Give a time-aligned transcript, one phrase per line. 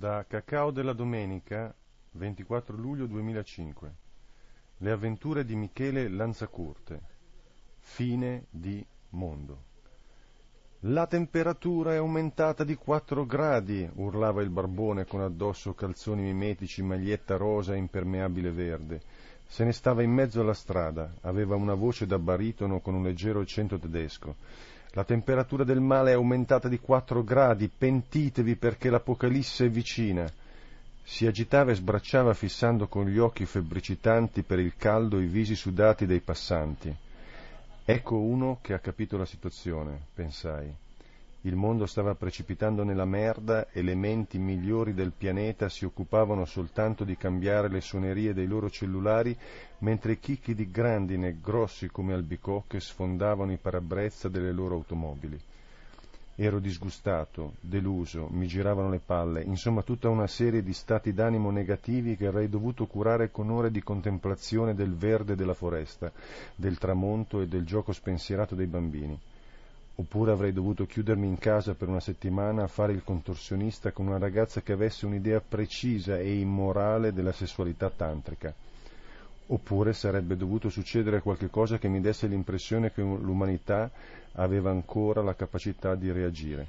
[0.00, 1.74] Da Cacao della Domenica,
[2.12, 3.94] 24 luglio 2005.
[4.78, 7.00] Le avventure di Michele Lanzacurte.
[7.80, 9.64] Fine di mondo.
[10.84, 17.36] La temperatura è aumentata di 4 gradi, urlava il barbone con addosso calzoni mimetici, maglietta
[17.36, 19.02] rosa e impermeabile verde.
[19.44, 23.40] Se ne stava in mezzo alla strada, aveva una voce da baritono con un leggero
[23.40, 24.36] accento tedesco.
[24.94, 30.28] La temperatura del male è aumentata di quattro gradi, pentitevi perché l'Apocalisse è vicina.
[31.02, 36.06] Si agitava e sbracciava fissando con gli occhi febbricitanti per il caldo i visi sudati
[36.06, 36.92] dei passanti.
[37.84, 40.72] Ecco uno che ha capito la situazione, pensai.
[41.44, 47.02] Il mondo stava precipitando nella merda e le menti migliori del pianeta si occupavano soltanto
[47.02, 49.34] di cambiare le suonerie dei loro cellulari,
[49.78, 55.40] mentre chicchi di grandine grossi come albicocche sfondavano i parabrezza delle loro automobili.
[56.34, 62.16] Ero disgustato, deluso, mi giravano le palle, insomma tutta una serie di stati d'animo negativi
[62.16, 66.12] che avrei dovuto curare con ore di contemplazione del verde della foresta,
[66.54, 69.18] del tramonto e del gioco spensierato dei bambini
[70.00, 74.16] oppure avrei dovuto chiudermi in casa per una settimana a fare il contorsionista con una
[74.16, 78.54] ragazza che avesse un'idea precisa e immorale della sessualità tantrica.
[79.48, 83.90] Oppure sarebbe dovuto succedere qualche cosa che mi desse l'impressione che l'umanità
[84.34, 86.66] aveva ancora la capacità di reagire.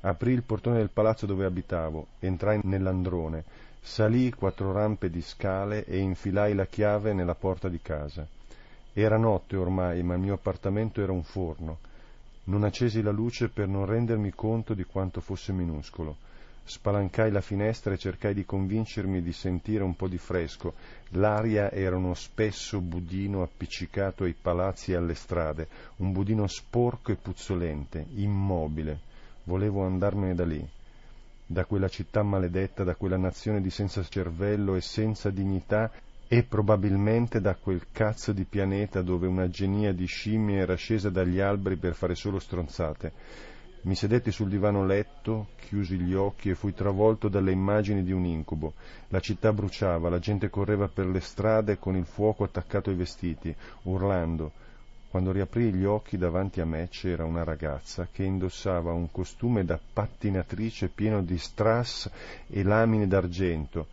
[0.00, 3.44] Aprì il portone del palazzo dove abitavo, entrai nell'androne,
[3.80, 8.26] salii quattro rampe di scale e infilai la chiave nella porta di casa.
[8.94, 11.78] Era notte ormai, ma il mio appartamento era un forno
[12.48, 16.16] non accesi la luce per non rendermi conto di quanto fosse minuscolo.
[16.64, 20.74] Spalancai la finestra e cercai di convincermi di sentire un po' di fresco.
[21.10, 27.16] L'aria era uno spesso budino appiccicato ai palazzi e alle strade, un budino sporco e
[27.16, 29.00] puzzolente, immobile.
[29.44, 30.66] Volevo andarmene da lì,
[31.46, 35.90] da quella città maledetta, da quella nazione di senza cervello e senza dignità
[36.30, 41.40] e probabilmente da quel cazzo di pianeta dove una genia di scimmie era scesa dagli
[41.40, 43.12] alberi per fare solo stronzate.
[43.82, 48.26] Mi sedetti sul divano letto, chiusi gli occhi e fui travolto dalle immagini di un
[48.26, 48.74] incubo.
[49.08, 53.54] La città bruciava, la gente correva per le strade con il fuoco attaccato ai vestiti,
[53.84, 54.52] urlando.
[55.08, 59.80] Quando riaprii gli occhi davanti a me c'era una ragazza che indossava un costume da
[59.92, 62.10] pattinatrice pieno di strass
[62.48, 63.86] e lamine d'argento.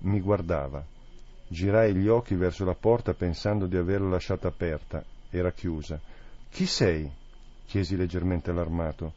[0.00, 0.84] Mi guardava.
[1.52, 5.04] Girai gli occhi verso la porta pensando di averla lasciata aperta.
[5.28, 6.00] Era chiusa.
[6.48, 7.10] Chi sei?
[7.66, 9.12] chiesi leggermente allarmato.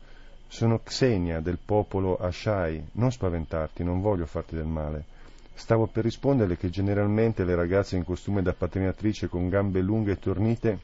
[0.46, 2.88] Sono Xenia del popolo Ashai.
[2.94, 5.06] Non spaventarti, non voglio farti del male.
[5.54, 10.20] Stavo per risponderle che generalmente le ragazze in costume da patrinatrice con gambe lunghe e
[10.20, 10.80] tornite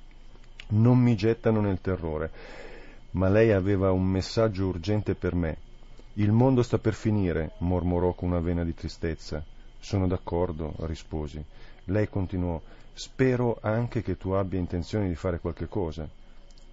[0.70, 2.32] non mi gettano nel terrore,
[3.12, 5.58] ma lei aveva un messaggio urgente per me.
[6.14, 9.44] Il mondo sta per finire, mormorò con una vena di tristezza.
[9.84, 11.44] Sono d'accordo, risposi.
[11.86, 12.62] Lei continuò.
[12.94, 16.08] Spero anche che tu abbia intenzione di fare qualche cosa.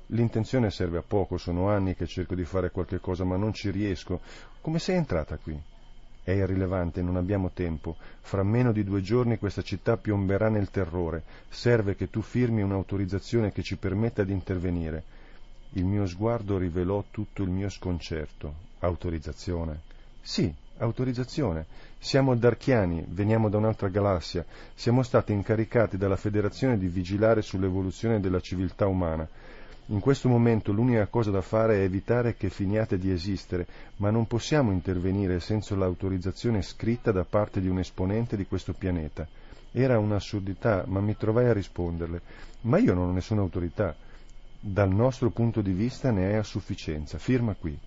[0.08, 3.70] L'intenzione serve a poco, sono anni che cerco di fare qualche cosa, ma non ci
[3.70, 4.20] riesco.
[4.60, 5.58] Come sei entrata qui?
[6.22, 7.97] È irrilevante, non abbiamo tempo.
[8.20, 11.22] Fra meno di due giorni questa città piomberà nel terrore.
[11.48, 15.02] Serve che tu firmi un'autorizzazione che ci permetta di intervenire.
[15.70, 18.66] Il mio sguardo rivelò tutto il mio sconcerto.
[18.80, 19.80] Autorizzazione?
[20.20, 21.66] Sì, autorizzazione.
[21.99, 24.44] Siamo darchiani, veniamo da un'altra galassia,
[24.75, 29.28] siamo stati incaricati dalla Federazione di vigilare sull'evoluzione della civiltà umana.
[29.91, 33.66] In questo momento l'unica cosa da fare è evitare che finiate di esistere,
[33.97, 39.27] ma non possiamo intervenire senza l'autorizzazione scritta da parte di un esponente di questo pianeta.
[39.72, 42.21] Era un'assurdità, ma mi trovai a risponderle.
[42.62, 43.95] Ma io non ho nessuna autorità.
[44.60, 47.16] Dal nostro punto di vista ne è a sufficienza.
[47.16, 47.78] Firma qui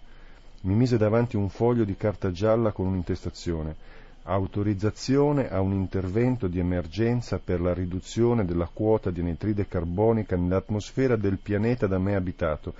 [0.61, 3.75] mi mise davanti un foglio di carta gialla con un'intestazione
[4.23, 11.15] autorizzazione a un intervento di emergenza per la riduzione della quota di anidride carbonica nell'atmosfera
[11.15, 12.73] del pianeta da me abitato.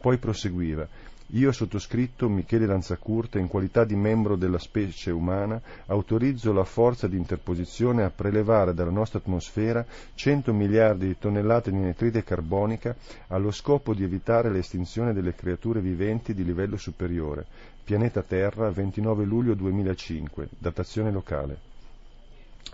[0.00, 0.86] Poi proseguiva
[1.32, 7.18] io sottoscritto Michele Lanzacurta, in qualità di membro della specie umana, autorizzo la forza di
[7.18, 13.92] interposizione a prelevare dalla nostra atmosfera 100 miliardi di tonnellate di nitride carbonica allo scopo
[13.92, 17.44] di evitare l'estinzione delle creature viventi di livello superiore.
[17.84, 21.58] Pianeta Terra, 29 luglio 2005, datazione locale.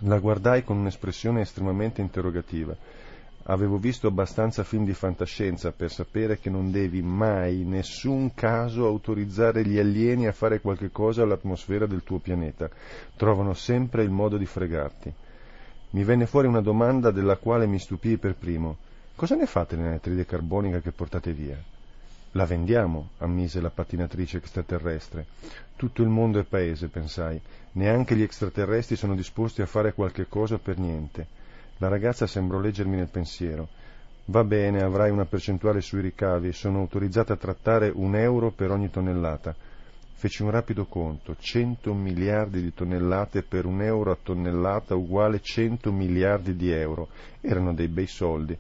[0.01, 2.77] La guardai con un'espressione estremamente interrogativa.
[3.47, 8.87] Avevo visto abbastanza film di fantascienza per sapere che non devi mai, in nessun caso,
[8.87, 12.71] autorizzare gli alieni a fare qualche cosa all'atmosfera del tuo pianeta.
[13.17, 15.13] Trovano sempre il modo di fregarti.
[15.91, 18.79] Mi venne fuori una domanda della quale mi stupii per primo.
[19.15, 21.57] Cosa ne fate nell'anidride carbonica che portate via?
[22.33, 25.27] La vendiamo, ammise la pattinatrice extraterrestre.
[25.77, 27.39] Tutto il mondo è paese, pensai.
[27.73, 31.43] Neanche gli extraterrestri sono disposti a fare qualche cosa per niente.
[31.79, 33.69] La ragazza sembrò leggermi nel pensiero.
[34.27, 38.89] Va bene, avrai una percentuale sui ricavi, sono autorizzata a trattare un euro per ogni
[38.89, 39.55] tonnellata.
[40.15, 45.93] Feci un rapido conto, 100 miliardi di tonnellate per un euro a tonnellata uguale 100
[45.93, 47.09] miliardi di euro.
[47.43, 48.57] Erano dei bei soldi.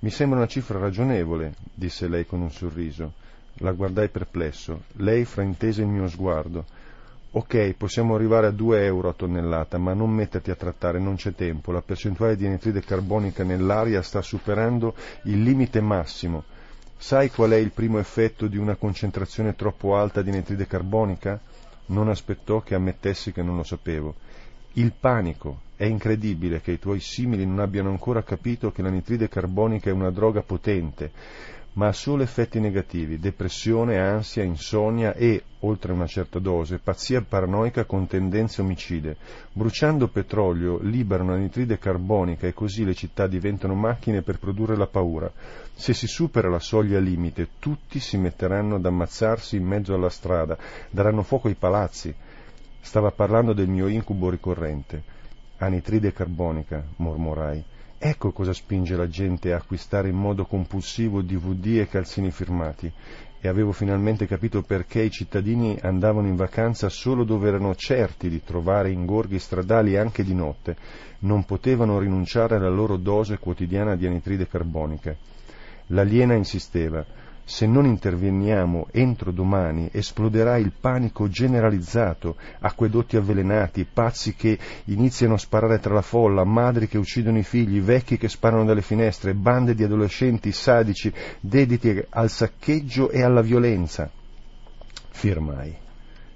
[0.00, 3.14] Mi sembra una cifra ragionevole, disse lei con un sorriso.
[3.54, 4.82] La guardai perplesso.
[4.98, 6.64] Lei fraintese il mio sguardo.
[7.32, 11.32] Ok, possiamo arrivare a 2 euro a tonnellata, ma non metterti a trattare, non c'è
[11.32, 11.70] tempo.
[11.70, 16.42] La percentuale di anidride carbonica nell'aria sta superando il limite massimo.
[16.96, 21.38] Sai qual è il primo effetto di una concentrazione troppo alta di anidride carbonica?
[21.86, 24.16] Non aspettò che ammettessi che non lo sapevo.
[24.72, 25.68] Il panico.
[25.76, 30.10] È incredibile che i tuoi simili non abbiano ancora capito che l'anitride carbonica è una
[30.10, 31.12] droga potente
[31.74, 37.84] ma ha solo effetti negativi, depressione, ansia, insonnia e, oltre una certa dose, pazzia paranoica
[37.84, 39.16] con tendenze omicide.
[39.52, 45.30] Bruciando petrolio liberano anitride carbonica e così le città diventano macchine per produrre la paura.
[45.72, 50.58] Se si supera la soglia limite, tutti si metteranno ad ammazzarsi in mezzo alla strada,
[50.90, 52.12] daranno fuoco ai palazzi.
[52.80, 55.02] Stava parlando del mio incubo ricorrente.
[55.58, 57.64] Anitride carbonica, mormorai.
[58.02, 62.90] Ecco cosa spinge la gente a acquistare in modo compulsivo DVD e calzini firmati.
[63.38, 68.42] E avevo finalmente capito perché i cittadini andavano in vacanza solo dove erano certi di
[68.42, 70.76] trovare ingorghi stradali anche di notte.
[71.18, 75.14] Non potevano rinunciare alla loro dose quotidiana di anitride carbonica.
[75.88, 77.04] L'aliena insisteva
[77.50, 85.38] se non interveniamo entro domani esploderà il panico generalizzato, acquedotti avvelenati, pazzi che iniziano a
[85.38, 89.74] sparare tra la folla, madri che uccidono i figli, vecchi che sparano dalle finestre, bande
[89.74, 94.08] di adolescenti sadici dediti al saccheggio e alla violenza.
[95.08, 95.74] Firmai.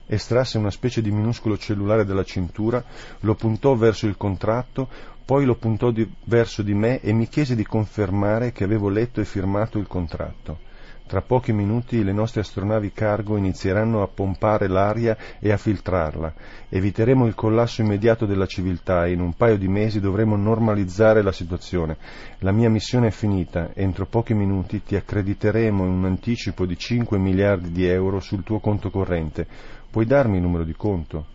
[0.06, 2.82] Estrasse una specie di minuscolo cellulare dalla cintura,
[3.20, 4.88] lo puntò verso il contratto,
[5.25, 9.20] poi lo puntò di, verso di me e mi chiese di confermare che avevo letto
[9.20, 10.72] e firmato il contratto.
[11.06, 16.32] Tra pochi minuti le nostre astronavi cargo inizieranno a pompare l'aria e a filtrarla.
[16.70, 21.30] Eviteremo il collasso immediato della civiltà e in un paio di mesi dovremo normalizzare la
[21.30, 21.98] situazione.
[22.38, 23.72] La mia missione è finita.
[23.74, 28.58] Entro pochi minuti ti accrediteremo in un anticipo di 5 miliardi di euro sul tuo
[28.58, 29.46] conto corrente.
[29.90, 31.26] Puoi darmi il numero di conto?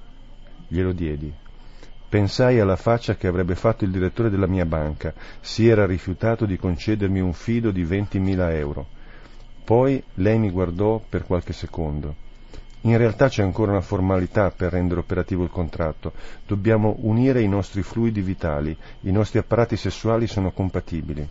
[0.68, 1.32] Glielo diedi.
[2.10, 5.14] Pensai alla faccia che avrebbe fatto il direttore della mia banca.
[5.42, 8.98] Si era rifiutato di concedermi un fido di 20.000 euro.
[9.70, 12.16] Poi lei mi guardò per qualche secondo.
[12.82, 16.12] In realtà c'è ancora una formalità per rendere operativo il contratto.
[16.48, 21.30] Dobbiamo unire i nostri fluidi vitali, i nostri apparati sessuali sono compatibili.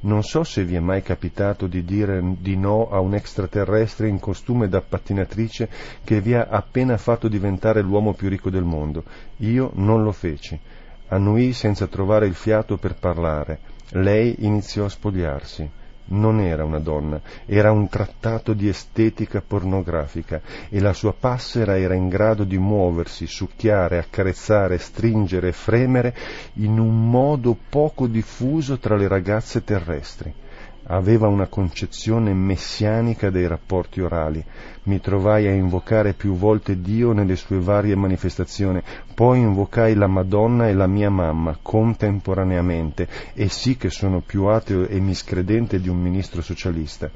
[0.00, 4.20] Non so se vi è mai capitato di dire di no a un extraterrestre in
[4.20, 5.70] costume da pattinatrice
[6.04, 9.04] che vi ha appena fatto diventare l'uomo più ricco del mondo.
[9.38, 10.60] Io non lo feci.
[11.08, 13.58] Annuì senza trovare il fiato per parlare.
[13.92, 15.70] Lei iniziò a spogliarsi
[16.06, 21.94] non era una donna, era un trattato di estetica pornografica e la sua passera era
[21.94, 26.14] in grado di muoversi, succhiare, accarezzare, stringere fremere
[26.54, 30.42] in un modo poco diffuso tra le ragazze terrestri
[30.86, 34.44] aveva una concezione messianica dei rapporti orali.
[34.84, 38.82] Mi trovai a invocare più volte Dio nelle sue varie manifestazioni,
[39.14, 44.86] poi invocai la Madonna e la mia mamma contemporaneamente, e sì che sono più ateo
[44.86, 47.10] e miscredente di un ministro socialista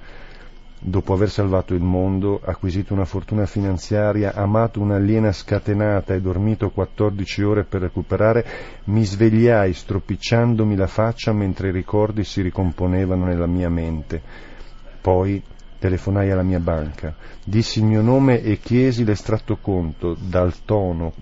[0.80, 7.42] dopo aver salvato il mondo, acquisito una fortuna finanziaria, amato un'aliena scatenata e dormito 14
[7.42, 8.46] ore per recuperare,
[8.84, 14.22] mi svegliai stropicciandomi la faccia mentre i ricordi si ricomponevano nella mia mente.
[15.00, 15.42] Poi
[15.78, 21.12] telefonai alla mia banca, dissi il mio nome e chiesi l'estratto conto dal tono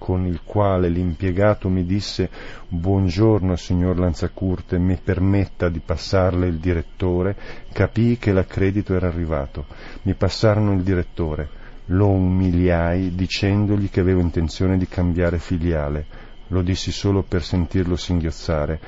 [0.00, 2.30] con il quale l'impiegato mi disse
[2.68, 7.36] Buongiorno, signor Lanzacurte, mi permetta di passarle il direttore,
[7.70, 9.66] capii che l'accredito era arrivato.
[10.02, 11.48] Mi passarono il direttore.
[11.86, 16.06] Lo umiliai dicendogli che avevo intenzione di cambiare filiale.
[16.46, 18.80] Lo dissi solo per sentirlo singhiozzare.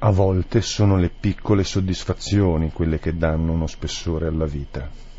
[0.00, 5.11] A volte sono le piccole soddisfazioni quelle che danno uno spessore alla vita.